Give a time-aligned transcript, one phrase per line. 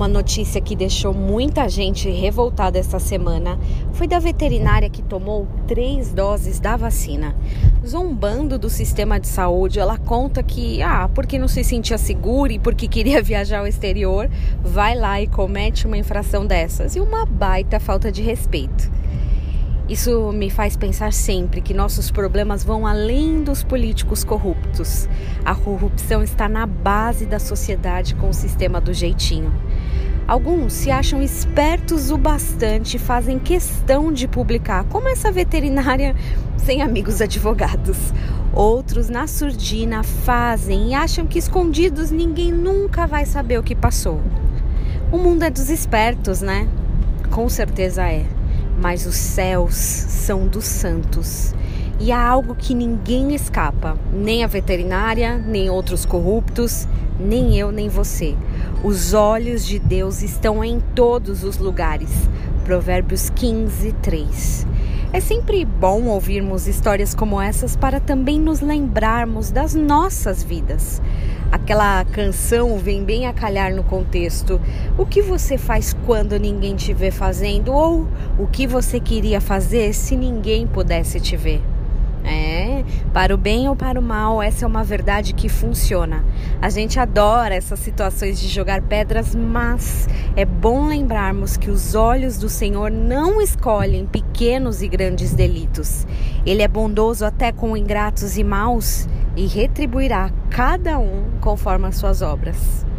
[0.00, 3.58] Uma notícia que deixou muita gente revoltada essa semana
[3.92, 7.36] foi da veterinária que tomou três doses da vacina.
[7.86, 12.58] Zombando do sistema de saúde, ela conta que, ah, porque não se sentia segura e
[12.58, 14.30] porque queria viajar ao exterior,
[14.64, 16.96] vai lá e comete uma infração dessas.
[16.96, 18.90] E uma baita falta de respeito.
[19.90, 25.08] Isso me faz pensar sempre que nossos problemas vão além dos políticos corruptos.
[25.44, 29.52] A corrupção está na base da sociedade com o sistema do jeitinho.
[30.30, 36.14] Alguns se acham espertos o bastante e fazem questão de publicar, como essa veterinária
[36.56, 37.98] sem amigos advogados.
[38.52, 44.20] Outros, na surdina, fazem e acham que escondidos ninguém nunca vai saber o que passou.
[45.10, 46.68] O mundo é dos espertos, né?
[47.32, 48.24] Com certeza é
[48.80, 51.54] mas os céus são dos santos.
[51.98, 57.90] E há algo que ninguém escapa, nem a veterinária, nem outros corruptos, nem eu, nem
[57.90, 58.34] você.
[58.82, 62.10] Os olhos de Deus estão em todos os lugares.
[62.64, 64.66] Provérbios 15, 3.
[65.12, 71.00] É sempre bom ouvirmos histórias como essas para também nos lembrarmos das nossas vidas
[71.50, 74.60] aquela canção vem bem a calhar no contexto.
[74.96, 77.72] O que você faz quando ninguém te vê fazendo?
[77.72, 78.06] Ou
[78.38, 81.60] o que você queria fazer se ninguém pudesse te ver?
[83.12, 86.24] Para o bem ou para o mal, essa é uma verdade que funciona.
[86.62, 92.38] A gente adora essas situações de jogar pedras, mas é bom lembrarmos que os olhos
[92.38, 96.06] do Senhor não escolhem pequenos e grandes delitos.
[96.46, 102.22] Ele é bondoso até com ingratos e maus e retribuirá cada um conforme as suas
[102.22, 102.89] obras.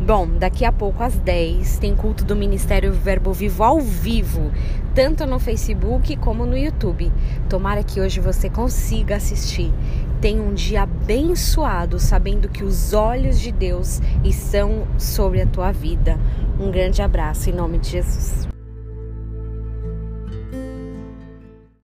[0.00, 4.50] Bom, daqui a pouco às 10 tem culto do Ministério Verbo Vivo ao vivo,
[4.94, 7.10] tanto no Facebook como no YouTube.
[7.48, 9.72] Tomara que hoje você consiga assistir.
[10.20, 16.18] Tenha um dia abençoado, sabendo que os olhos de Deus estão sobre a tua vida.
[16.58, 18.53] Um grande abraço em nome de Jesus.